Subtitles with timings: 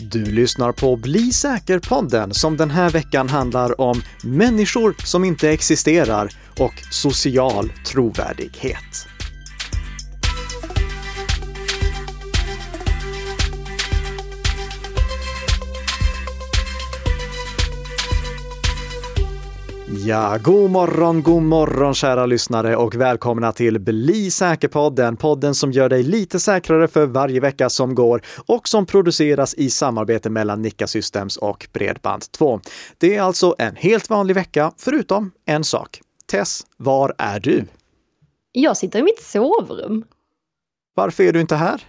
[0.00, 6.32] Du lyssnar på Bli säker-podden som den här veckan handlar om människor som inte existerar
[6.56, 9.08] och social trovärdighet.
[20.06, 25.16] Ja, god morgon, god morgon kära lyssnare och välkomna till Bli säker-podden.
[25.16, 29.70] Podden som gör dig lite säkrare för varje vecka som går och som produceras i
[29.70, 32.60] samarbete mellan Nika Systems och Bredband2.
[32.98, 36.00] Det är alltså en helt vanlig vecka, förutom en sak.
[36.30, 37.64] Tess, var är du?
[38.52, 40.04] Jag sitter i mitt sovrum.
[40.94, 41.86] Varför är du inte här?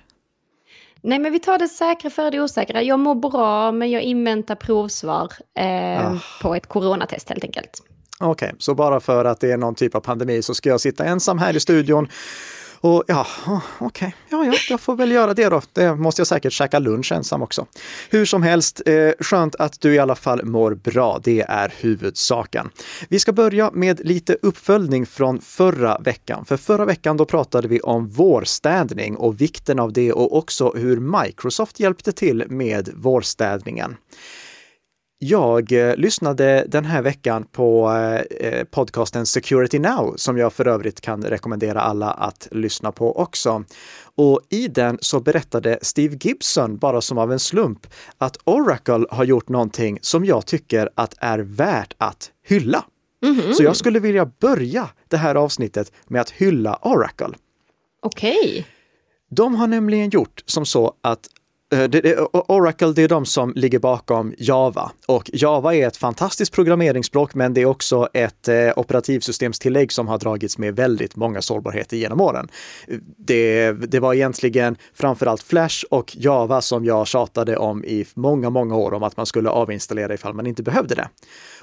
[1.01, 2.81] Nej, men vi tar det säkra för det osäkra.
[2.81, 6.19] Jag mår bra, men jag inväntar provsvar eh, ah.
[6.41, 7.83] på ett coronatest helt enkelt.
[8.19, 10.81] Okej, okay, så bara för att det är någon typ av pandemi så ska jag
[10.81, 12.07] sitta ensam här i studion
[12.81, 14.11] och ja, oh, okej, okay.
[14.29, 15.61] ja, ja, jag får väl göra det då.
[15.73, 17.65] Det måste jag säkert käka lunch ensam också.
[18.09, 21.19] Hur som helst, eh, skönt att du i alla fall mår bra.
[21.23, 22.69] Det är huvudsaken.
[23.09, 26.45] Vi ska börja med lite uppföljning från förra veckan.
[26.45, 31.21] För förra veckan då pratade vi om vårstädning och vikten av det och också hur
[31.23, 33.95] Microsoft hjälpte till med vårstädningen.
[35.21, 40.67] Jag eh, lyssnade den här veckan på eh, eh, podcasten Security Now som jag för
[40.67, 43.63] övrigt kan rekommendera alla att lyssna på också.
[44.15, 49.23] Och i den så berättade Steve Gibson, bara som av en slump, att Oracle har
[49.23, 52.85] gjort någonting som jag tycker att är värt att hylla.
[53.23, 53.53] Mm -hmm.
[53.53, 57.33] Så jag skulle vilja börja det här avsnittet med att hylla Oracle.
[58.01, 58.37] Okej.
[58.41, 58.63] Okay.
[59.31, 61.19] De har nämligen gjort som så att
[61.71, 64.91] Eh, Oracle, det är de som ligger bakom Java.
[65.05, 70.17] Och Java är ett fantastiskt programmeringsspråk, men det är också ett eh, operativsystemstillägg som har
[70.17, 72.47] dragits med väldigt många sårbarheter genom åren.
[73.17, 78.75] Det, det var egentligen framförallt Flash och Java som jag tjatade om i många, många
[78.75, 81.09] år om att man skulle avinstallera ifall man inte behövde det.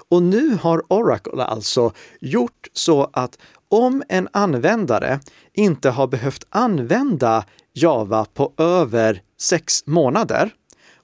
[0.09, 5.20] Och nu har Oracle alltså gjort så att om en användare
[5.55, 10.51] inte har behövt använda Java på över sex månader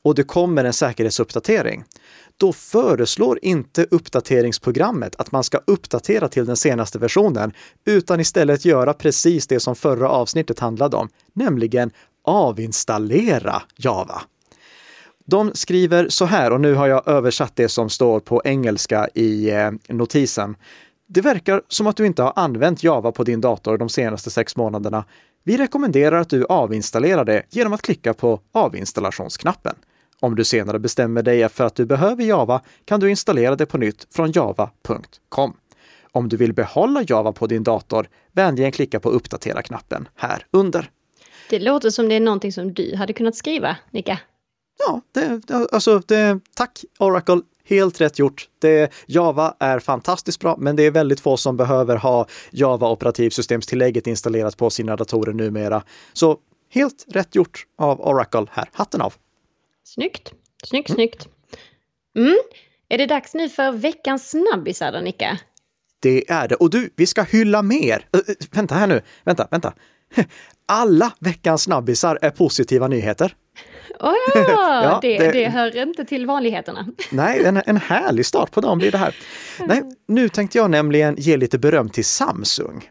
[0.02, 1.84] och det kommer en säkerhetsuppdatering,
[2.36, 7.52] då föreslår inte uppdateringsprogrammet att man ska uppdatera till den senaste versionen,
[7.84, 11.90] utan istället göra precis det som förra avsnittet handlade om, nämligen
[12.24, 14.22] avinstallera Java.
[15.24, 19.50] De skriver så här, och nu har jag översatt det som står på engelska i
[19.50, 20.56] eh, notisen.
[21.06, 24.56] Det verkar som att du inte har använt Java på din dator de senaste sex
[24.56, 25.04] månaderna.
[25.44, 29.74] Vi rekommenderar att du avinstallerar det genom att klicka på avinstallationsknappen.
[30.20, 33.78] Om du senare bestämmer dig för att du behöver Java kan du installera det på
[33.78, 35.56] nytt från java.com.
[36.12, 40.90] Om du vill behålla Java på din dator, vänligen klicka på uppdatera-knappen här under.
[41.50, 44.18] Det låter som det är någonting som du hade kunnat skriva, Nika.
[44.86, 48.48] Ja, det, alltså det, tack Oracle Helt rätt gjort.
[48.58, 54.06] Det, Java är fantastiskt bra, men det är väldigt få som behöver ha Java operativsystemstillägget
[54.06, 55.82] installerat på sina datorer numera.
[56.12, 56.38] Så
[56.70, 58.68] helt rätt gjort av Oracle här.
[58.72, 59.14] Hatten av!
[59.84, 60.32] Snyggt!
[60.64, 60.96] Snyggt, mm.
[60.96, 61.28] snyggt!
[62.16, 62.38] Mm.
[62.88, 65.38] Är det dags nu för veckans snabbisar då, Nicka?
[66.00, 66.54] Det är det.
[66.54, 68.06] Och du, vi ska hylla mer.
[68.12, 69.00] Äh, vänta här nu.
[69.24, 69.74] Vänta, vänta.
[70.66, 73.36] Alla veckans snabbisar är positiva nyheter.
[74.00, 76.86] Oh ja, det, det, det, hör inte till vanligheterna.
[77.10, 79.16] Nej, en, en härlig start på dagen blir det här.
[79.66, 82.90] Nej, nu tänkte jag nämligen ge lite beröm till Samsung.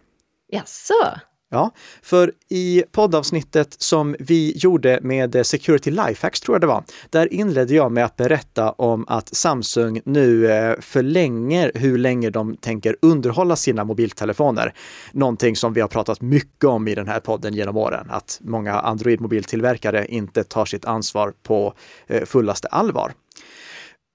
[0.52, 0.94] Jaså?
[1.54, 6.84] Ja, för i poddavsnittet som vi gjorde med eh, Security Lifehacks, tror jag det var,
[7.10, 12.56] där inledde jag med att berätta om att Samsung nu eh, förlänger hur länge de
[12.56, 14.74] tänker underhålla sina mobiltelefoner.
[15.12, 18.80] Någonting som vi har pratat mycket om i den här podden genom åren, att många
[18.80, 21.74] Android-mobiltillverkare inte tar sitt ansvar på
[22.08, 23.14] eh, fullaste allvar.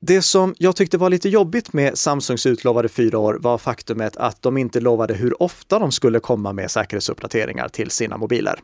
[0.00, 4.42] Det som jag tyckte var lite jobbigt med Samsungs utlovade fyra år var faktumet att
[4.42, 8.60] de inte lovade hur ofta de skulle komma med säkerhetsuppdateringar till sina mobiler.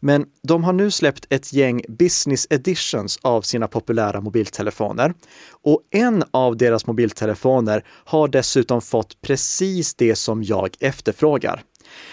[0.00, 5.14] Men de har nu släppt ett gäng business editions av sina populära mobiltelefoner.
[5.62, 11.62] Och en av deras mobiltelefoner har dessutom fått precis det som jag efterfrågar.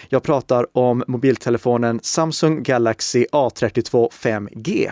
[0.08, 4.90] Jag pratar om mobiltelefonen Samsung Galaxy A32 5G.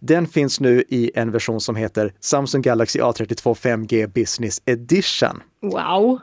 [0.00, 5.42] Den finns nu i en version som heter Samsung Galaxy A32 5G Business Edition.
[5.62, 6.20] Wow!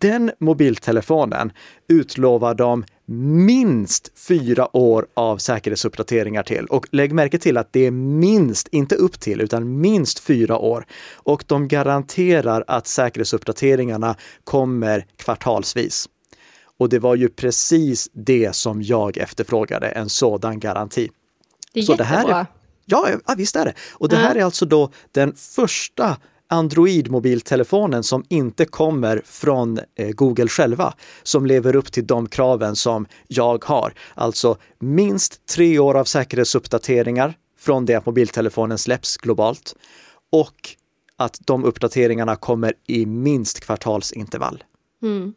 [0.00, 1.52] Den mobiltelefonen
[1.88, 2.84] utlovar de
[3.46, 6.66] minst fyra år av säkerhetsuppdateringar till.
[6.66, 10.86] Och lägg märke till att det är minst, inte upp till, utan minst fyra år.
[11.14, 16.08] Och de garanterar att säkerhetsuppdateringarna kommer kvartalsvis.
[16.78, 21.10] Och det var ju precis det som jag efterfrågade, en sådan garanti.
[21.72, 22.14] Det är Så jättebra.
[22.14, 22.46] Det här är,
[22.86, 23.74] Ja, ja, visst är det.
[23.92, 26.16] Och det här är alltså då den första
[26.48, 33.06] Android-mobiltelefonen som inte kommer från eh, Google själva, som lever upp till de kraven som
[33.28, 33.92] jag har.
[34.14, 39.74] Alltså minst tre år av säkerhetsuppdateringar från det att mobiltelefonen släpps globalt
[40.32, 40.70] och
[41.16, 44.64] att de uppdateringarna kommer i minst kvartalsintervall.
[45.02, 45.34] Mm.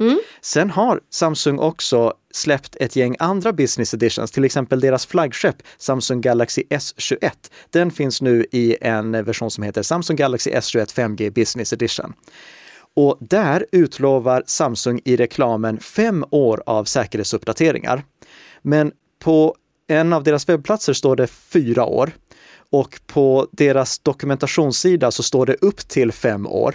[0.00, 0.18] Mm.
[0.40, 6.20] Sen har Samsung också släppt ett gäng andra business editions, till exempel deras flaggskepp Samsung
[6.20, 7.30] Galaxy S21.
[7.70, 12.12] Den finns nu i en version som heter Samsung Galaxy S21 5G Business Edition.
[12.96, 18.04] Och där utlovar Samsung i reklamen fem år av säkerhetsuppdateringar.
[18.62, 19.56] Men på
[19.86, 22.10] en av deras webbplatser står det fyra år
[22.70, 26.74] och på deras dokumentationssida så står det upp till fem år.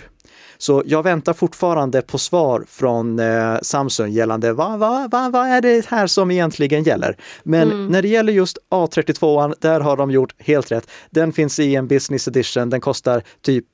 [0.61, 5.61] Så jag väntar fortfarande på svar från eh, Samsung gällande vad va, va, va är
[5.61, 7.17] det här som egentligen gäller.
[7.43, 7.87] Men mm.
[7.87, 10.89] när det gäller just A32, där har de gjort helt rätt.
[11.09, 13.65] Den finns i en business edition, den kostar typ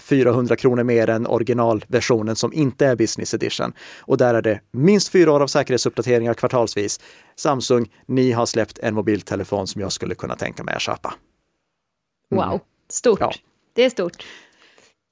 [0.00, 3.72] 400 eh, kronor mer än originalversionen som inte är business edition.
[4.00, 7.00] Och där är det minst fyra år av säkerhetsuppdateringar kvartalsvis.
[7.36, 11.14] Samsung, ni har släppt en mobiltelefon som jag skulle kunna tänka mig att köpa.
[12.32, 12.50] Mm.
[12.50, 13.20] Wow, stort.
[13.20, 13.32] Ja.
[13.74, 14.24] Det är stort.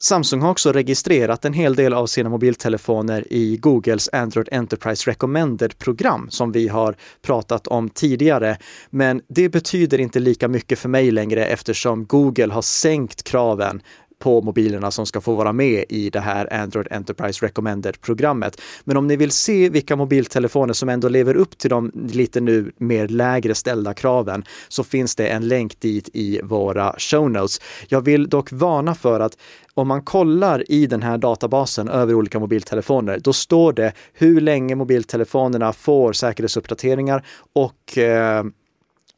[0.04, 6.31] Samsung har också registrerat en hel del av sina mobiltelefoner i Googles Android Enterprise Recommended-program
[6.31, 8.56] som vi har pratat om tidigare.
[8.90, 13.82] Men det betyder inte lika mycket för mig längre eftersom Google har sänkt kraven
[14.22, 18.60] på mobilerna som ska få vara med i det här Android Enterprise Recommended-programmet.
[18.84, 22.72] Men om ni vill se vilka mobiltelefoner som ändå lever upp till de lite nu
[22.76, 27.60] mer lägre ställda kraven så finns det en länk dit i våra show notes.
[27.88, 29.38] Jag vill dock varna för att
[29.74, 34.75] om man kollar i den här databasen över olika mobiltelefoner, då står det hur länge
[34.75, 38.44] mobiltelefonerna får säkerhetsuppdateringar och eh,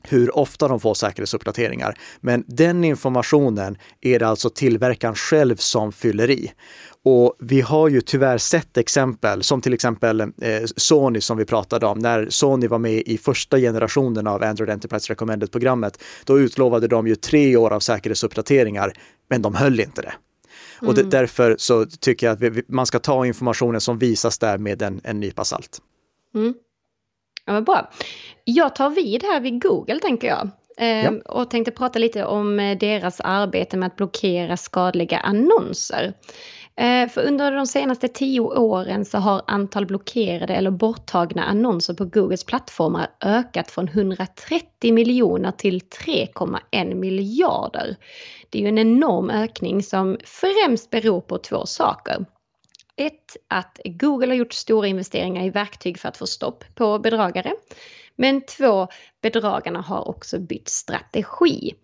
[0.08, 1.98] hur ofta de får säkerhetsuppdateringar.
[2.20, 6.52] Men den informationen är det alltså tillverkaren själv som fyller i.
[7.04, 10.28] Och vi har ju tyvärr sett exempel som till exempel eh,
[10.76, 11.98] Sony som vi pratade om.
[11.98, 17.14] När Sony var med i första generationen av Android Enterprise Recommended-programmet, då utlovade de ju
[17.14, 18.92] tre år av säkerhetsuppdateringar,
[19.30, 20.12] men de höll inte det.
[20.80, 20.88] Mm.
[20.88, 24.58] Och det, därför så tycker jag att vi, man ska ta informationen som visas där
[24.58, 25.78] med en, en nypa salt.
[26.34, 26.54] Mm.
[27.44, 27.90] Ja, men bra.
[28.44, 30.50] Jag tar vid här vid Google tänker jag.
[30.78, 31.12] Eh, ja.
[31.24, 36.14] Och tänkte prata lite om eh, deras arbete med att blockera skadliga annonser.
[36.76, 42.04] Eh, för under de senaste tio åren så har antal blockerade eller borttagna annonser på
[42.04, 47.96] Googles plattformar ökat från 130 miljoner till 3,1 miljarder.
[48.50, 52.24] Det är ju en enorm ökning som främst beror på två saker.
[52.96, 57.52] Ett, att Google har gjort stora investeringar i verktyg för att få stopp på bedragare.
[58.16, 58.88] Men två,
[59.22, 61.74] bedragarna har också bytt strategi.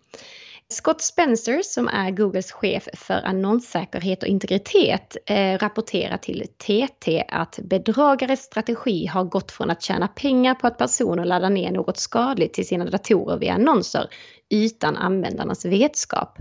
[0.71, 7.59] Scott Spencer, som är Googles chef för annonssäkerhet och integritet, eh, rapporterar till TT att
[7.63, 12.53] bedragares strategi har gått från att tjäna pengar på att personer laddar ner något skadligt
[12.53, 14.09] till sina datorer via annonser
[14.49, 16.37] utan användarnas vetskap.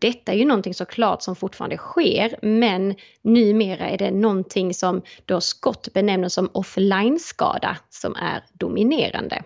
[0.00, 5.40] Detta är ju någonting såklart som fortfarande sker, men numera är det någonting som då
[5.40, 9.42] Scott benämner som offline-skada som är dominerande.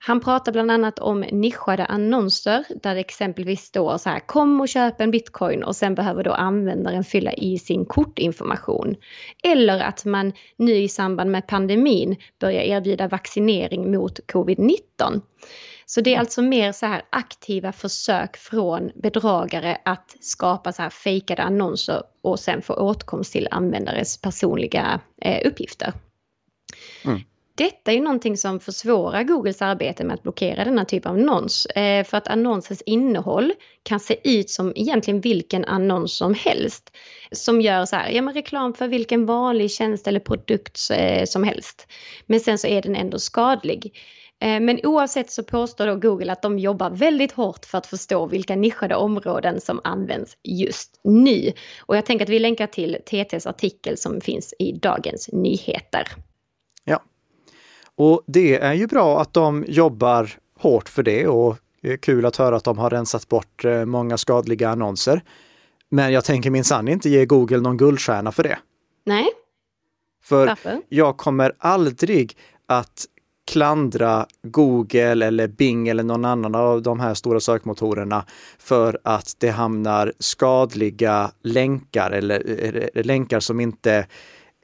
[0.00, 4.68] Han pratar bland annat om nischade annonser där det exempelvis står så här kom och
[4.68, 8.96] köp en bitcoin och sen behöver då användaren fylla i sin kortinformation.
[9.42, 15.20] Eller att man nu i samband med pandemin börjar erbjuda vaccinering mot covid-19.
[15.90, 20.90] Så det är alltså mer så här aktiva försök från bedragare att skapa så här
[20.90, 25.92] fejkade annonser och sen få åtkomst till användares personliga eh, uppgifter.
[27.04, 27.20] Mm.
[27.54, 31.66] Detta är ju någonting som försvårar Googles arbete med att blockera denna typ av annons.
[31.66, 33.52] Eh, för att annonsens innehåll
[33.82, 36.96] kan se ut som egentligen vilken annons som helst.
[37.32, 41.44] Som gör så här, ja men reklam för vilken vanlig tjänst eller produkt eh, som
[41.44, 41.86] helst.
[42.26, 43.94] Men sen så är den ändå skadlig.
[44.40, 48.26] Eh, men oavsett så påstår då Google att de jobbar väldigt hårt för att förstå
[48.26, 51.52] vilka nischade områden som används just nu.
[51.80, 56.08] Och jag tänker att vi länkar till TTs artikel som finns i Dagens Nyheter.
[56.84, 57.02] Ja,
[57.94, 62.26] och det är ju bra att de jobbar hårt för det och det är kul
[62.26, 65.22] att höra att de har rensat bort eh, många skadliga annonser.
[65.88, 68.58] Men jag tänker minsann inte ge Google någon guldstjärna för det.
[69.04, 69.26] Nej.
[70.22, 70.80] För Varför?
[70.88, 73.06] jag kommer aldrig att
[73.48, 78.24] klandra Google eller Bing eller någon annan av de här stora sökmotorerna
[78.58, 84.04] för att det hamnar skadliga länkar eller, eller länkar som inte eh,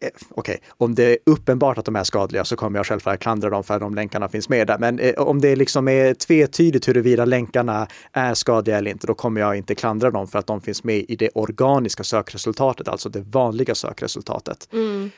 [0.00, 3.50] okej, okay, om det är uppenbart att de är skadliga så kommer jag självklart klandra
[3.50, 4.78] dem för att de länkarna finns med där.
[4.78, 9.40] Men eh, om det liksom är tvetydigt huruvida länkarna är skadliga eller inte, då kommer
[9.40, 13.20] jag inte klandra dem för att de finns med i det organiska sökresultatet, alltså det
[13.20, 14.68] vanliga sökresultatet.
[14.72, 15.10] Mm.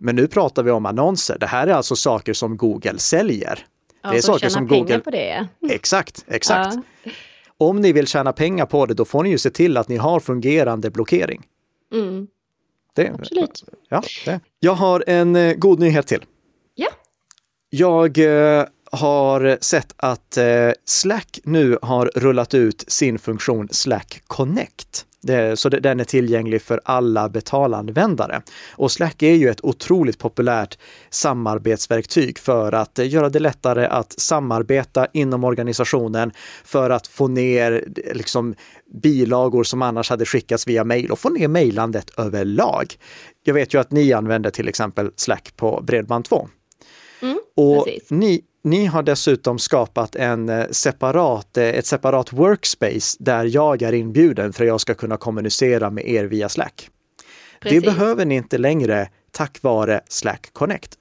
[0.00, 1.36] Men nu pratar vi om annonser.
[1.40, 3.66] Det här är alltså saker som Google säljer.
[4.02, 4.98] Ja, det är saker som Google...
[4.98, 5.48] på det.
[5.70, 6.74] Exakt, exakt.
[7.04, 7.10] Ja.
[7.58, 9.96] Om ni vill tjäna pengar på det, då får ni ju se till att ni
[9.96, 11.42] har fungerande blockering.
[11.92, 12.26] Mm.
[12.94, 13.64] Det, Absolut.
[13.88, 14.40] Ja, det.
[14.60, 16.24] Jag har en eh, god nyhet till.
[16.74, 16.88] Ja.
[17.70, 25.06] Jag eh, har sett att eh, Slack nu har rullat ut sin funktion Slack Connect.
[25.26, 28.42] Det, så den är tillgänglig för alla betalanvändare.
[28.70, 30.78] Och Slack är ju ett otroligt populärt
[31.10, 36.32] samarbetsverktyg för att göra det lättare att samarbeta inom organisationen
[36.64, 38.54] för att få ner liksom,
[39.02, 42.94] bilagor som annars hade skickats via mejl och få ner mejlandet överlag.
[43.44, 46.48] Jag vet ju att ni använder till exempel Slack på Bredband2.
[47.22, 53.44] Mm, och ni, ni har dessutom skapat en eh, separat, eh, ett separat workspace där
[53.44, 56.90] jag är inbjuden för att jag ska kunna kommunicera med er via Slack.
[57.60, 57.82] Precis.
[57.82, 60.94] Det behöver ni inte längre tack vare Slack Connect.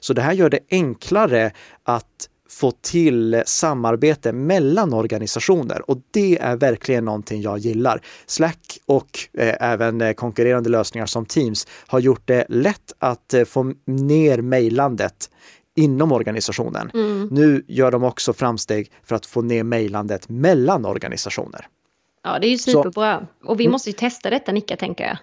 [0.00, 1.50] Så det här gör det enklare
[1.82, 8.02] att få till samarbete mellan organisationer och det är verkligen någonting jag gillar.
[8.26, 13.44] Slack och eh, även eh, konkurrerande lösningar som Teams har gjort det lätt att eh,
[13.44, 15.30] få ner mejlandet
[15.78, 16.90] inom organisationen.
[16.94, 17.28] Mm.
[17.30, 21.66] Nu gör de också framsteg för att få ner mejlandet mellan organisationer.
[22.24, 23.26] Ja, det är ju superbra.
[23.42, 23.72] Så, och vi mm.
[23.72, 25.18] måste ju testa detta Nicka, tänker jag.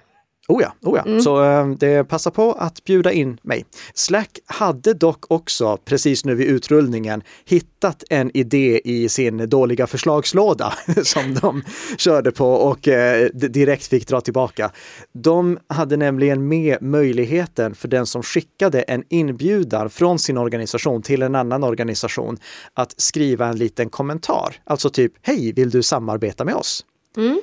[0.47, 1.03] Oh ja, oh ja.
[1.05, 1.21] Mm.
[1.21, 3.65] så äh, det passar på att bjuda in mig.
[3.93, 10.73] Slack hade dock också precis nu vid utrullningen hittat en idé i sin dåliga förslagslåda
[11.03, 11.63] som de
[11.97, 14.71] körde på och äh, direkt fick dra tillbaka.
[15.13, 21.21] De hade nämligen med möjligheten för den som skickade en inbjudan från sin organisation till
[21.21, 22.37] en annan organisation
[22.73, 24.55] att skriva en liten kommentar.
[24.63, 26.85] Alltså typ, hej, vill du samarbeta med oss?
[27.17, 27.41] Mm.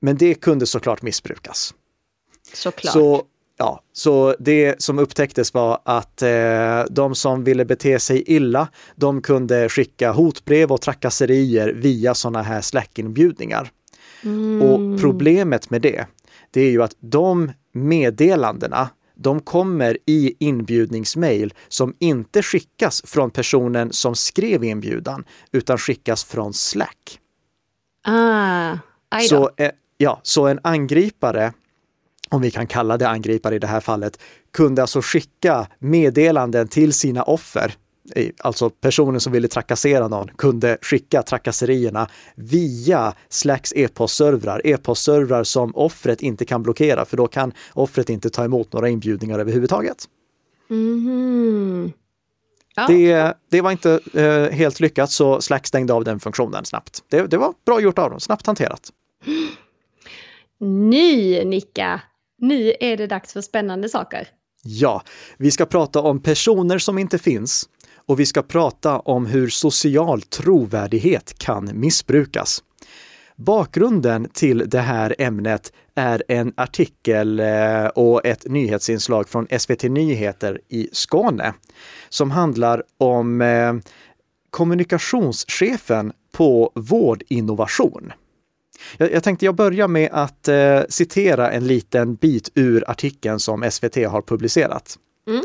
[0.00, 1.74] Men det kunde såklart missbrukas.
[2.52, 2.92] Såklart.
[2.92, 3.22] Så,
[3.56, 9.22] ja, så det som upptäcktes var att eh, de som ville bete sig illa, de
[9.22, 13.70] kunde skicka hotbrev och trakasserier via sådana här Slack-inbjudningar.
[14.22, 14.62] Mm.
[14.62, 16.06] Och problemet med det,
[16.50, 23.92] det är ju att de meddelandena, de kommer i inbjudningsmail som inte skickas från personen
[23.92, 27.20] som skrev inbjudan, utan skickas från Slack.
[28.04, 28.76] Ah,
[29.28, 31.52] så, eh, ja, så en angripare
[32.30, 34.18] om vi kan kalla det angripare i det här fallet,
[34.52, 37.74] kunde alltså skicka meddelanden till sina offer.
[38.38, 46.20] Alltså personen som ville trakassera någon kunde skicka trakasserierna via Slacks e-postservrar, e-postservrar som offret
[46.20, 50.04] inte kan blockera för då kan offret inte ta emot några inbjudningar överhuvudtaget.
[50.70, 51.92] Mm.
[52.74, 52.86] Ja.
[52.86, 57.04] Det, det, var inte eh, helt lyckat så Slack stängde av den funktionen snabbt.
[57.08, 58.90] Det, det var bra gjort av dem, snabbt hanterat.
[60.60, 62.00] Ny Nicka!
[62.40, 64.28] Nu är det dags för spännande saker.
[64.62, 65.02] Ja,
[65.38, 67.68] vi ska prata om personer som inte finns
[68.06, 72.62] och vi ska prata om hur social trovärdighet kan missbrukas.
[73.36, 80.60] Bakgrunden till det här ämnet är en artikel eh, och ett nyhetsinslag från SVT Nyheter
[80.68, 81.54] i Skåne
[82.08, 83.74] som handlar om eh,
[84.50, 88.12] kommunikationschefen på Vårdinnovation.
[88.96, 93.70] Jag, jag tänkte jag börjar med att eh, citera en liten bit ur artikeln som
[93.70, 94.98] SVT har publicerat.
[95.28, 95.44] Mm.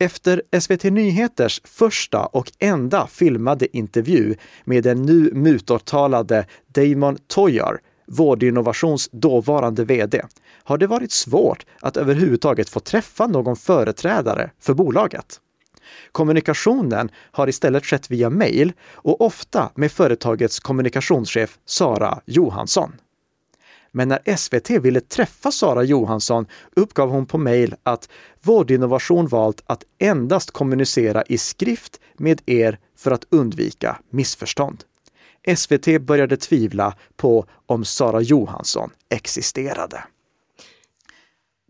[0.00, 9.08] Efter SVT Nyheters första och enda filmade intervju med den nu mutåtalade Damon Toyar, Vårdinnovations
[9.12, 10.22] dåvarande VD,
[10.64, 15.40] har det varit svårt att överhuvudtaget få träffa någon företrädare för bolaget.
[16.12, 22.92] Kommunikationen har istället skett via mejl och ofta med företagets kommunikationschef Sara Johansson.
[23.92, 26.46] Men när SVT ville träffa Sara Johansson
[26.76, 28.08] uppgav hon på mejl att
[28.42, 34.84] Vårdinnovation valt att endast kommunicera i skrift med er för att undvika missförstånd.
[35.56, 40.04] SVT började tvivla på om Sara Johansson existerade.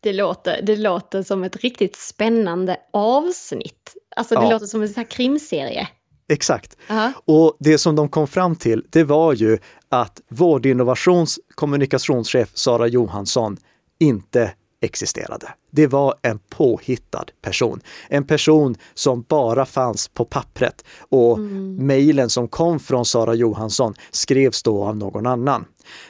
[0.02, 3.97] Det låter, det låter som ett riktigt spännande avsnitt.
[4.16, 4.50] Alltså det ja.
[4.50, 5.88] låter som en sån här krimserie.
[6.28, 6.76] Exakt.
[6.90, 7.12] Uh -huh.
[7.25, 13.56] Och det som de kom fram till, det var ju att Vårdinnovations kommunikationschef Sara Johansson
[14.00, 15.49] inte existerade.
[15.71, 17.80] det var en påhittad person.
[18.09, 21.76] En person som bara fanns på pappret och mm.
[21.76, 25.64] mejlen som kom från Sara Johansson skrevs då av någon annan.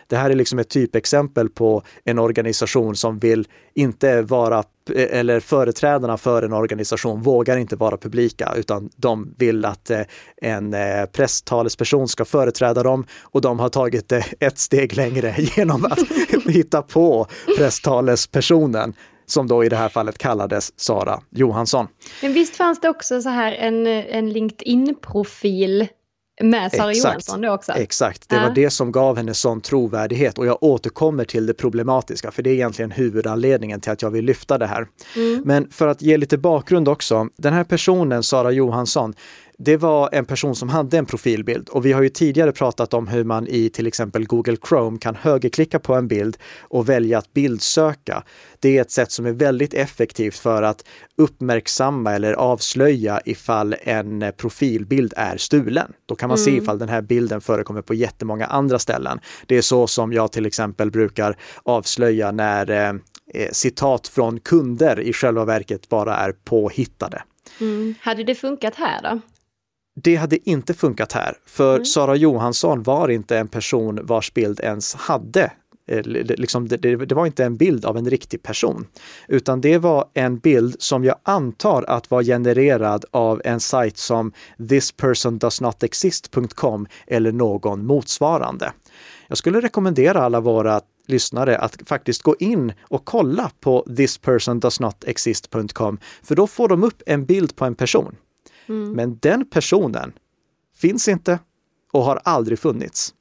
[0.07, 4.64] Det här är liksom ett typexempel på en organisation som vill inte vara,
[4.97, 10.00] eller företrädarna för en organisation vågar inte vara publika utan de vill att eh,
[10.37, 15.85] en eh, presstalesperson ska företräda dem och de har tagit det ett steg längre genom
[15.85, 15.99] att
[16.49, 17.26] hitta på
[17.57, 18.95] presstalespersonen
[19.26, 21.87] som då i det här fallet kallades Sara Johansson.
[22.23, 25.88] Men visst fanns det också så här en, en LinkedIn-profil
[26.41, 27.05] med Sara Exakt.
[27.05, 27.73] Johansson då också?
[27.73, 28.43] Exakt, det ja.
[28.43, 32.51] var det som gav henne sån trovärdighet och jag återkommer till det problematiska för det
[32.51, 34.87] är egentligen huvudanledningen till att jag vill lyfta det här.
[35.17, 35.43] Mm.
[35.45, 39.15] Men för att ge lite bakgrund också, den här personen, Sara Johansson,
[39.59, 43.09] det var en person som hade en profilbild och vi har ju tidigare pratat om
[43.09, 47.33] hur man i till exempel Google Chrome kan högerklicka på en bild och välja att
[47.33, 48.23] bildsöka.
[48.61, 50.85] Det är ett sätt som är väldigt effektivt för att
[51.17, 55.93] uppmärksamma eller avslöja ifall en profilbild är stulen.
[56.07, 56.45] Då kan man mm.
[56.45, 59.21] se ifall den här bilden förekommer på jättemånga andra ställen.
[59.47, 62.89] Det är så som jag till exempel brukar avslöja när eh,
[63.35, 67.23] eh citat från kunder i själva verket bara är påhittade.
[67.61, 67.95] Mm.
[68.01, 69.21] Hade det funkat här då?
[69.95, 71.85] Det hade inte funkat här, för mm.
[71.85, 75.53] Sara Johansson var inte en person vars bild ens hade
[75.89, 78.87] eh, Liksom det, det, var inte en bild av en riktig person,
[79.29, 84.33] utan det var en bild som jag antar att var genererad av en sajt som
[84.69, 88.73] thispersondoesnotexist.com eller någon motsvarande.
[89.29, 96.35] Jag skulle rekommendera alla våra lyssnare att faktiskt gå in och kolla på thispersondoesnotexist.com, för
[96.35, 98.17] då får de upp en bild på en person.
[98.73, 98.93] Mm.
[98.93, 100.12] Men den personen
[100.76, 101.38] finns inte
[101.93, 103.14] och har aldrig funnits.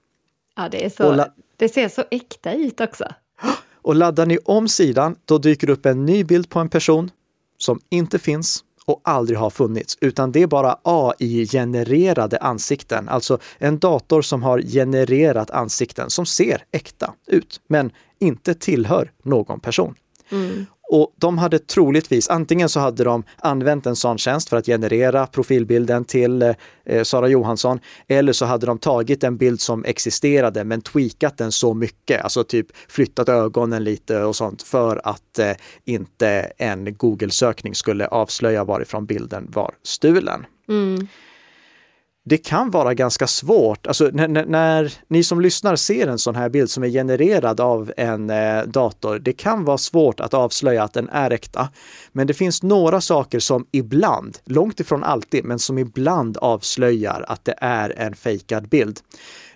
[0.55, 1.25] Ja, det, är så,
[1.57, 3.05] det ser så äkta ut också.
[3.83, 7.11] Och laddar ni om sidan, då dyker det upp en ny bild på en person
[7.57, 13.79] som inte finns och aldrig har funnits, utan det är bara AI-genererade ansikten, alltså en
[13.79, 19.95] dator som har genererat ansikten som ser äkta ut, men inte tillhör någon person.
[20.31, 20.65] Mm.
[20.91, 25.27] Och de hade troligtvis, antingen så hade de använt en sån tjänst för att generera
[25.27, 26.55] profilbilden till eh,
[26.85, 31.51] eh, Sara Johansson, eller så hade de tagit en bild som existerade men tweakat den
[31.51, 35.51] så mycket, alltså typ flyttat ögonen lite och sånt för att eh,
[35.85, 40.45] inte en Google-sökning skulle avslöja varifrån bilden var stulen.
[40.69, 41.07] Mm
[42.23, 46.49] det kan vara ganska svårt, alltså när, när, ni som lyssnar ser en sån här
[46.49, 50.93] bild som är genererad av en eh, dator, det kan vara svårt att avslöja att
[50.93, 51.69] den är äkta.
[52.11, 57.45] Men det finns några saker som ibland, långt ifrån alltid, men som ibland avslöjar att
[57.45, 58.99] det är en fejkad bild.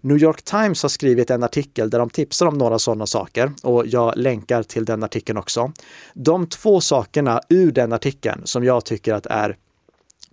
[0.02, 3.88] New York Times har skrivit en artikel där de tipsar om några sådana saker och
[3.88, 5.72] jag länkar till den artikeln också.
[6.14, 9.56] De två sakerna ur den artikeln som jag tycker att är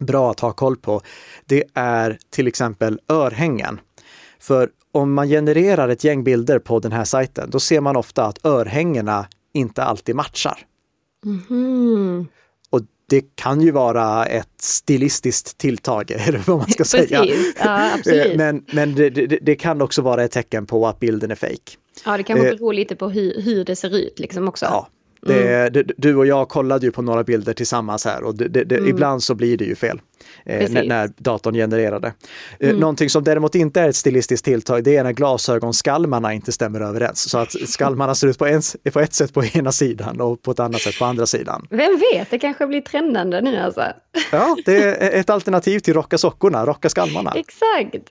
[0.02, 1.00] bra att ha koll på,
[1.46, 3.80] det är till exempel örhängen.
[4.38, 8.24] För om man genererar ett gäng bilder på den här sajten, då ser man ofta
[8.24, 10.58] att örhängena inte alltid matchar.
[11.50, 12.26] Mm.
[12.70, 17.24] Och det kan ju vara ett stilistiskt tilltag, eller vad man ska säga.
[17.58, 21.30] Ja, eh, men men det, det, det, kan också vara ett tecken på att bilden
[21.30, 21.78] är fejk.
[22.04, 24.64] Ja, det kanske beror lite på hur, hur det ser ut liksom också.
[24.64, 24.88] Ja,
[25.26, 25.72] det, mm.
[25.72, 28.88] det, du och jag kollade ju på några bilder tillsammans här och det, mm.
[28.88, 30.00] ibland så blir det ju fel
[30.44, 32.12] eh, när, när, datorn genererar det.
[32.60, 32.80] Eh, mm.
[32.80, 37.30] Någonting som däremot inte är ett stilistiskt tilltag, det är när glasögonskalmarna inte stämmer överens.
[37.30, 40.50] Så att skalmarna ser ut på, en, på ett sätt på ena sidan och på
[40.50, 41.66] ett annat sätt på andra sidan.
[41.70, 43.84] Vem vet, det kanske blir trendande nu alltså.
[44.32, 47.32] Ja, det är ett alternativ till rocka sockorna, rocka skalmarna.
[47.36, 48.08] Exakt.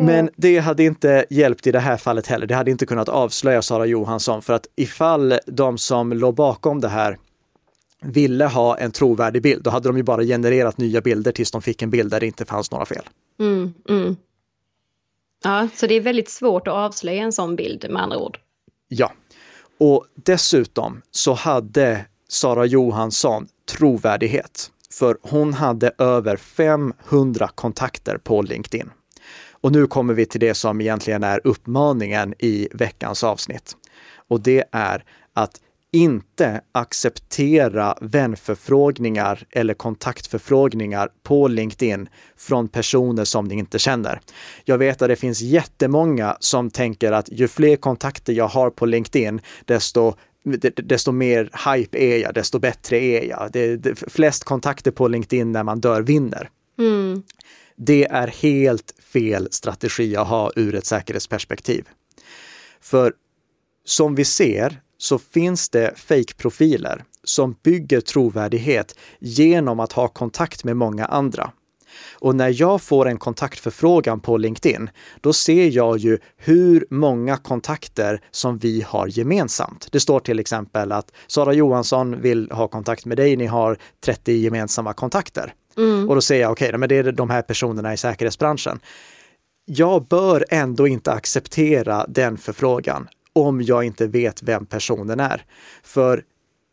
[0.00, 2.46] Men det hade inte hjälpt i det här fallet heller.
[2.46, 6.88] Det hade inte kunnat avslöja Sara Johansson för att ifall de som låg bakom det
[6.88, 7.18] här
[8.00, 11.62] ville ha en trovärdig bild, då hade de ju bara genererat nya bilder tills de
[11.62, 13.08] fick en bild där det inte fanns några fel.
[13.40, 14.16] Mm, mm.
[15.44, 18.38] Ja, så det är väldigt svårt att avslöja en sån bild med andra ord.
[18.88, 19.12] Ja,
[19.78, 28.90] och dessutom så hade Sara Johansson trovärdighet, för hon hade över 500 kontakter på LinkedIn.
[29.60, 33.76] Och nu kommer vi till det som egentligen är uppmaningen i veckans avsnitt.
[34.28, 35.60] Och det är att
[35.92, 44.20] inte acceptera vänförfrågningar eller kontaktförfrågningar på LinkedIn från personer som ni inte känner.
[44.64, 48.86] Jag vet att det finns jättemånga som tänker att ju fler kontakter jag har på
[48.86, 50.14] LinkedIn, desto
[50.76, 53.50] desto mer hype är jag, desto bättre är jag.
[53.52, 56.50] Det, det, flest kontakter på LinkedIn när man dör vinner.
[57.78, 61.88] Det är helt fel strategi att ha ur ett säkerhetsperspektiv.
[62.80, 63.12] För
[63.84, 70.76] som vi ser så finns det fake-profiler som bygger trovärdighet genom att ha kontakt med
[70.76, 71.52] många andra.
[72.12, 78.20] Och när jag får en kontaktförfrågan på LinkedIn, då ser jag ju hur många kontakter
[78.30, 79.88] som vi har gemensamt.
[79.92, 84.32] Det står till exempel att Sara Johansson vill ha kontakt med dig, ni har 30
[84.32, 85.54] gemensamma kontakter.
[85.78, 86.08] Mm.
[86.08, 88.80] Och då säger jag, okej, okay, men det är de här personerna i säkerhetsbranschen.
[89.64, 95.44] Jag bör ändå inte acceptera den förfrågan om jag inte vet vem personen är.
[95.82, 96.22] För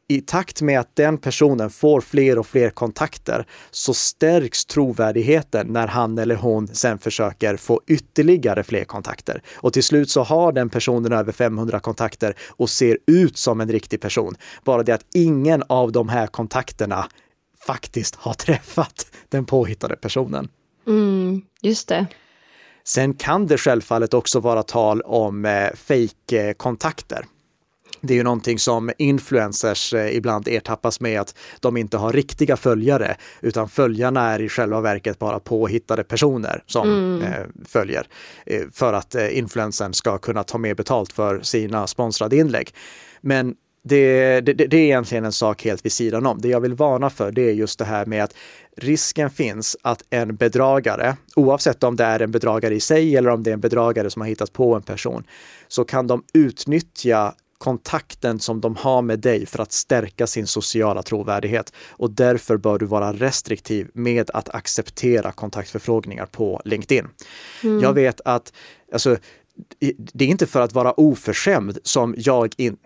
[0.07, 5.87] i takt med att den personen får fler och fler kontakter så stärks trovärdigheten när
[5.87, 9.41] han eller hon sen försöker få ytterligare fler kontakter.
[9.55, 13.71] Och till slut så har den personen över 500 kontakter och ser ut som en
[13.71, 14.35] riktig person.
[14.63, 17.05] Bara det att ingen av de här kontakterna
[17.65, 20.47] faktiskt har träffat den påhittade personen.
[20.87, 22.05] Mm, just det.
[22.83, 27.25] Sen kan det självfallet också vara tal om eh, fake-kontakter.
[28.01, 32.57] Det är ju någonting som influencers eh, ibland ertappas med att de inte har riktiga
[32.57, 37.21] följare, utan följarna är i själva verket bara påhittade personer som mm.
[37.21, 38.07] eh, följer
[38.71, 42.73] för att influencern ska kunna ta mer betalt för sina sponsrade inlägg.
[43.21, 43.55] Men
[43.87, 46.41] det, det, det, är egentligen en sak helt vid sidan om.
[46.41, 48.33] Det jag vill varna för det är just det här med att
[48.77, 53.43] risken finns att en bedragare, oavsett om det är en bedragare i sig eller om
[53.43, 55.23] det är en bedragare som har hittat på en person,
[55.67, 61.03] så kan de utnyttja kontakten som de har med dig för att stärka sin sociala
[61.03, 61.73] trovärdighet.
[61.89, 67.07] Och därför bör du vara restriktiv med att acceptera kontaktförfrågningar på LinkedIn.
[67.63, 67.79] Mm.
[67.79, 68.53] Jag vet att,
[68.93, 69.17] alltså,
[69.95, 72.77] det är inte för att vara oförskämd som jag in,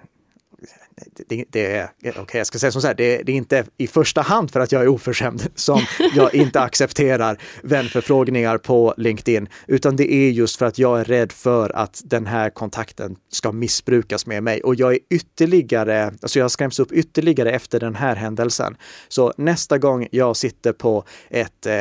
[1.27, 3.65] det, det är, eh, okay, jag ska säga som så här, det, det, är inte
[3.77, 5.81] i första hand för att jag är oförskämd som
[6.15, 11.31] jag inte accepterar vänförfrågningar på LinkedIn, utan det är just för att jag är rädd
[11.31, 14.61] för att den här kontakten ska missbrukas med mig.
[14.61, 18.77] Och jag är ytterligare, alltså jag skräms upp ytterligare efter den här händelsen.
[19.07, 21.75] Så nästa gång jag sitter på ett eh,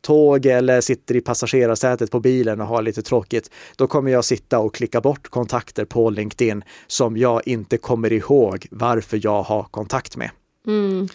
[0.00, 4.58] tåg eller sitter i passagerarsätet på bilen och har lite tråkigt, då kommer jag sitta
[4.58, 10.16] och klicka bort kontakter på LinkedIn som jag inte kommer ihåg varför jag har kontakt
[10.16, 10.30] med.
[10.66, 11.08] Mm.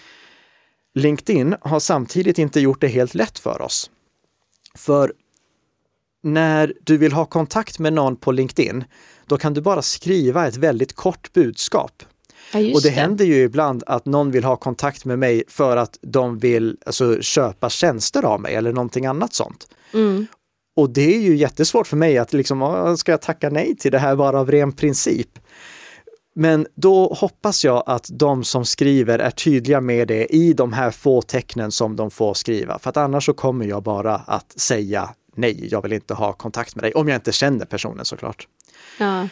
[0.94, 3.90] LinkedIn har samtidigt inte gjort det helt lätt för oss.
[4.76, 5.14] För
[6.24, 8.84] när du vill ha kontakt med någon på LinkedIn,
[9.26, 12.04] då kan du bara skriva ett väldigt kort budskap.
[12.54, 15.78] Ja, och det, det, händer ju ibland att någon vill ha kontakt med mig för
[15.78, 19.68] att de vill alltså, köpa tjänster av mig eller någonting annat sånt.
[19.94, 20.28] Mm.
[20.76, 24.00] Och det är ju jättesvårt för mig att liksom, ska jag tacka nej till det
[24.00, 25.40] här bara av ren princip?
[26.40, 30.92] Men då hoppas jag att de som skriver är tydliga med det i de här
[30.92, 32.80] få tecknen som de får skriva.
[32.80, 36.76] För att annars så kommer jag bara att säga nej, jag vill inte ha kontakt
[36.76, 36.94] med dig.
[36.94, 38.48] Om jag inte känner personen såklart.
[39.00, 39.28] Ja.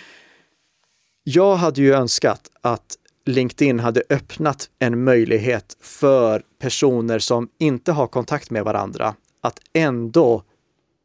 [1.23, 8.07] Jag hade ju önskat att LinkedIn hade öppnat en möjlighet för personer som inte har
[8.07, 10.43] kontakt med varandra att ändå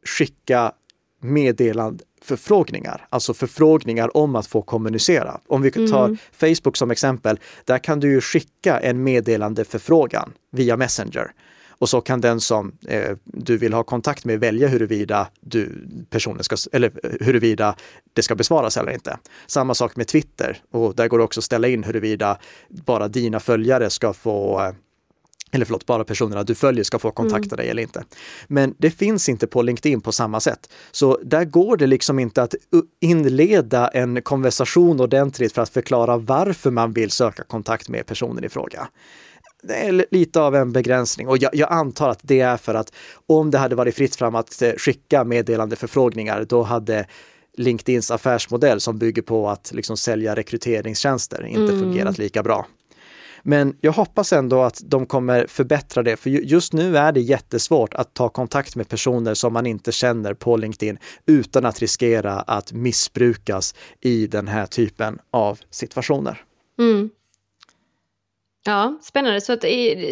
[0.05, 0.71] skicka
[1.23, 5.39] meddelande förfrågningar, alltså förfrågningar om att få kommunicera.
[5.47, 6.17] Om vi tar mm.
[6.31, 11.31] Facebook som exempel, där kan du ju skicka en meddelande förfrågan via Messenger.
[11.81, 16.43] Och så kan den som eh, du vill ha kontakt med välja huruvida, du, personen
[16.43, 17.75] ska, eller huruvida
[18.13, 19.17] det ska besvaras eller inte.
[19.47, 22.37] Samma sak med Twitter och där går det också att ställa in huruvida
[22.69, 24.73] bara dina följare ska få eh,
[25.51, 27.57] eller förlåt, bara personerna du följer ska få kontakta mm.
[27.57, 28.03] dig eller inte.
[28.47, 30.69] Men det finns inte på LinkedIn på samma sätt.
[30.91, 32.55] Så där går det liksom inte att
[32.99, 38.49] inleda en konversation ordentligt för att förklara varför man vill söka kontakt med personen i
[38.49, 38.87] fråga.
[39.63, 42.93] Det är lite av en begränsning och jag, jag, antar att det är för att
[43.27, 47.05] om det hade varit fritt fram att eh, skicka meddelande förfrågningar, då hade
[47.57, 51.79] LinkedIns affärsmodell som bygger på att liksom sälja rekryteringstjänster inte mm.
[51.79, 52.65] fungerat lika bra.
[53.43, 57.93] Men jag hoppas ändå att de kommer förbättra det, för just nu är det jättesvårt
[57.93, 62.73] att ta kontakt med personer som man inte känner på LinkedIn utan att riskera att
[62.73, 66.41] missbrukas i den här typen av situationer.
[66.79, 67.09] Mm.
[68.63, 69.41] Ja, spännande.
[69.41, 69.65] Så, att,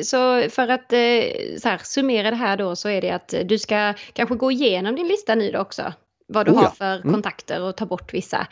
[0.04, 3.60] så för att eh, så här, summera det här då så är det att du
[3.60, 5.94] ska kanske gå igenom din lista nu då också.
[6.28, 6.62] Vad du oh ja.
[6.62, 7.14] har för mm.
[7.14, 8.48] kontakter och ta bort vissa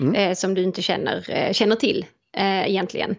[0.00, 0.14] mm.
[0.14, 3.16] eh, som du inte känner, eh, känner till eh, egentligen.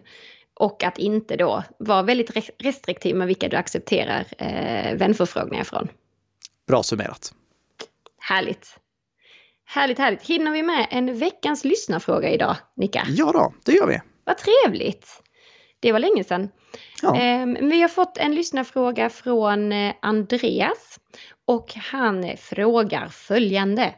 [0.54, 5.88] Och att inte då vara väldigt restriktiv med vilka du accepterar eh, vänförfrågningar från.
[6.66, 7.34] Bra summerat.
[8.18, 8.78] Härligt.
[9.64, 10.22] Härligt, härligt.
[10.22, 13.06] Hinner vi med en veckans lyssnarfråga idag, Nika?
[13.08, 14.00] Ja då, det gör vi.
[14.24, 15.22] Vad trevligt.
[15.80, 16.48] Det var länge sedan.
[17.02, 17.20] Ja.
[17.20, 21.00] Eh, vi har fått en lyssnarfråga från eh, Andreas
[21.44, 23.94] och han frågar följande.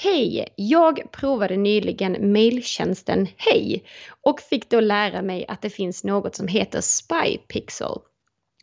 [0.00, 0.48] Hej!
[0.56, 3.84] Jag provade nyligen mailtjänsten Hej
[4.20, 7.98] och fick då lära mig att det finns något som heter SpyPixel.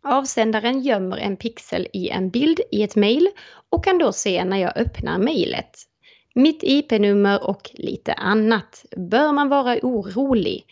[0.03, 3.29] Avsändaren gömmer en pixel i en bild i ett mail
[3.69, 5.69] och kan då se när jag öppnar mejlet.
[6.35, 8.85] Mitt IP-nummer och lite annat.
[8.97, 10.65] Bör man vara orolig?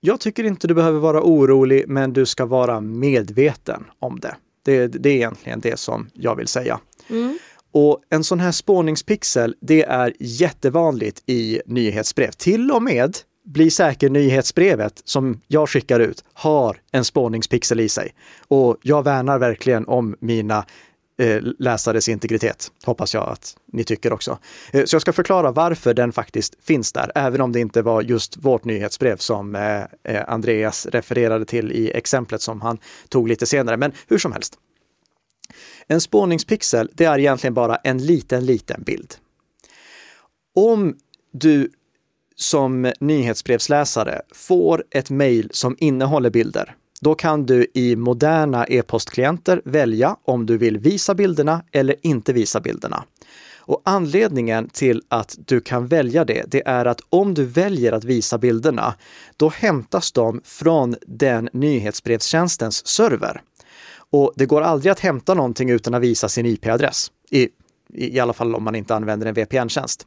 [0.00, 4.36] Jag tycker inte du behöver vara orolig, men du ska vara medveten om det.
[4.62, 6.80] Det, det är egentligen det som jag vill säga.
[7.10, 7.38] Mm.
[7.74, 12.30] Och en sån här spårningspixel, det är jättevanligt i nyhetsbrev.
[12.30, 18.14] Till och med Bli säker nyhetsbrevet som jag skickar ut har en spårningspixel i sig.
[18.48, 20.66] Och jag värnar verkligen om mina
[21.18, 22.72] eh, läsares integritet.
[22.84, 24.38] Hoppas jag att ni tycker också.
[24.72, 28.02] Eh, så jag ska förklara varför den faktiskt finns där, även om det inte var
[28.02, 29.82] just vårt nyhetsbrev som eh,
[30.14, 33.76] eh Andreas refererade till i exemplet som han tog lite senare.
[33.76, 34.58] Men hur som helst.
[35.86, 39.14] En spårningspixel, det är egentligen bara en liten, liten bild.
[40.54, 40.96] Om
[41.32, 41.70] du
[42.36, 50.16] som nyhetsbrevsläsare får ett mejl som innehåller bilder, då kan du i moderna e-postklienter välja
[50.24, 53.04] om du vill visa bilderna eller inte visa bilderna.
[53.66, 58.04] Och anledningen till att du kan välja det, det är att om du väljer att
[58.04, 58.94] visa bilderna,
[59.36, 63.40] då hämtas de från den nyhetsbrevstjänstens server.
[64.14, 67.12] Och det går aldrig att hämta någonting utan att visa sin IP-adress.
[67.30, 67.48] I,
[67.94, 70.06] I alla fall om man inte använder en VPN-tjänst.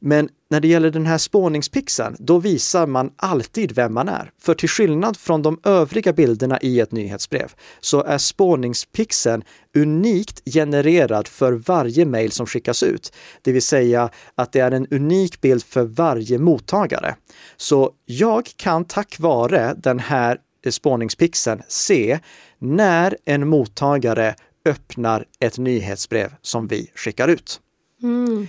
[0.00, 4.30] Men när det gäller den här spårningspixeln, då visar man alltid vem man är.
[4.38, 9.44] För till skillnad från de övriga bilderna i ett nyhetsbrev så är spårningspixeln
[9.76, 13.12] unikt genererad för varje mejl som skickas ut.
[13.42, 17.14] Det vill säga att det är en unik bild för varje mottagare.
[17.56, 20.38] Så jag kan tack vare den här
[20.70, 22.18] spårningspixeln se
[22.58, 27.60] när en mottagare öppnar ett nyhetsbrev som vi skickar ut.
[28.02, 28.48] Mm.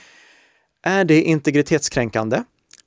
[0.83, 2.43] Är det integritetskränkande?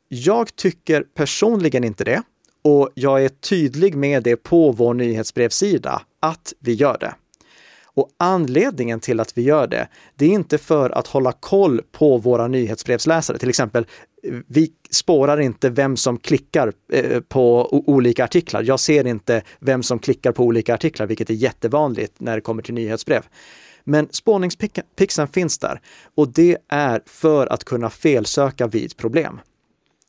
[0.08, 2.22] Jag tycker personligen inte det
[2.64, 7.14] och jag är tydlig med det på vår nyhetsbrevsida att vi gör det.
[7.96, 12.18] Och anledningen till att vi gör det, det är inte för att hålla koll på
[12.18, 13.38] våra nyhetsbrevsläsare.
[13.38, 13.86] Till exempel,
[14.46, 18.62] vi spårar inte vem som klickar eh, på olika artiklar.
[18.62, 22.62] Jag ser inte vem som klickar på olika artiklar, vilket är jättevanligt när det kommer
[22.62, 23.22] till nyhetsbrev.
[23.84, 25.80] Men spårningspixeln finns där
[26.14, 29.40] och det är för att kunna felsöka vid problem.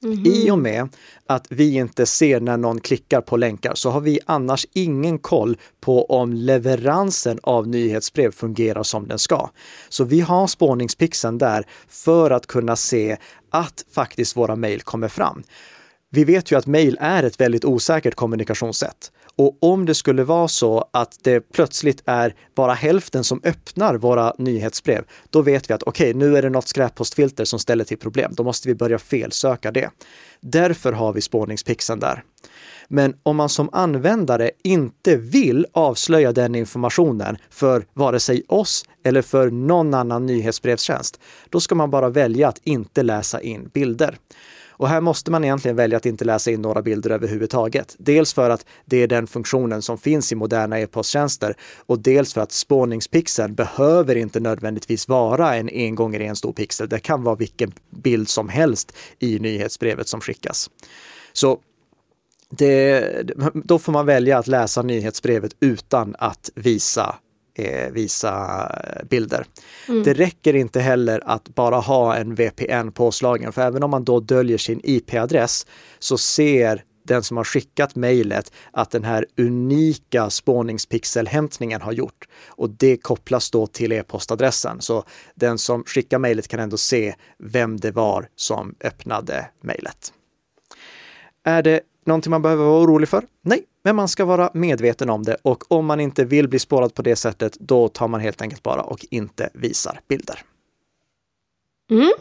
[0.08, 0.28] Mm -hmm.
[0.28, 0.90] I och med
[1.28, 5.58] att vi inte ser när någon klickar på länkar så har vi annars ingen koll
[5.82, 9.50] på om leveransen av nyhetsbrev fungerar som den ska.
[9.90, 13.18] Så vi har spårningspixeln där för att kunna se
[13.50, 15.44] att faktiskt våra mejl kommer fram.
[16.10, 19.12] Vi vet ju att mejl är ett väldigt osäkert kommunikationssätt.
[19.38, 24.34] Och om det skulle vara så att det plötsligt är bara hälften som öppnar våra
[24.38, 27.98] nyhetsbrev, då vet vi att okej, okay, nu är det något skräppostfilter som ställer till
[27.98, 28.32] problem.
[28.36, 29.90] Då måste vi börja felsöka det.
[30.42, 32.24] Därför har vi spårningspixeln där.
[32.88, 39.22] Men om man som användare inte vill avslöja den informationen för vare sig oss eller
[39.22, 41.20] för någon annan nyhetsbrevstjänst,
[41.50, 44.18] då ska man bara välja att inte läsa in bilder.
[44.78, 47.96] Och här måste man egentligen välja att inte läsa in några bilder överhuvudtaget.
[48.00, 52.42] Dels för att det är den funktionen som finns i moderna e-posttjänster och dels för
[52.42, 56.90] att spårningspixeln behöver inte nödvändigtvis vara en en gånger en stor pixel.
[56.90, 60.70] Det kan vara vilken bild som helst i nyhetsbrevet som skickas.
[61.34, 61.60] Så
[62.50, 63.04] det,
[63.54, 67.16] då får man välja att läsa nyhetsbrevet utan att visa
[67.58, 68.72] eh, visa
[69.10, 69.46] bilder.
[69.88, 70.04] Mm.
[70.04, 74.20] Det räcker inte heller att bara ha en VPN påslagen, för även om man då
[74.20, 75.66] döljer sin IP-adress
[76.00, 82.28] så ser den som har skickat mejlet att den här unika spårningspixelhämtningen har gjort.
[82.48, 84.82] Och det kopplas då till e-postadressen.
[84.82, 85.04] Så
[85.36, 90.14] den som skickar mejlet kan ändå se vem det var som öppnade mejlet.
[91.44, 93.26] Är det någonting man behöver vara orolig för?
[93.42, 96.94] Nej, men man ska vara medveten om det och om man inte vill bli spårad
[96.94, 100.40] på det sättet, då tar man helt enkelt bara och inte visar bilder.
[101.92, 102.12] Mm.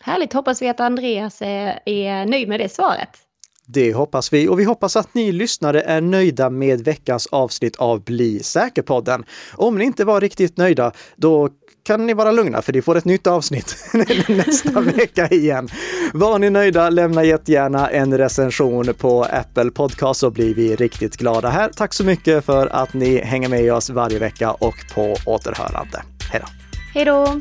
[0.00, 3.23] Härligt, hoppas vi att Andreas är, är nöjd med det svaret.
[3.66, 8.04] Det hoppas vi och vi hoppas att ni lyssnare är nöjda med veckans avsnitt av
[8.04, 9.24] Bli säker-podden.
[9.52, 11.48] Om ni inte var riktigt nöjda, då
[11.86, 13.76] kan ni vara lugna för ni får ett nytt avsnitt
[14.28, 15.68] nästa vecka igen.
[16.12, 21.48] Var ni nöjda, lämna jättegärna en recension på Apple Podcast så blir vi riktigt glada
[21.48, 21.70] här.
[21.76, 26.02] Tack så mycket för att ni hänger med oss varje vecka och på återhörande.
[26.30, 26.48] Hej då!
[26.94, 27.40] Hej då!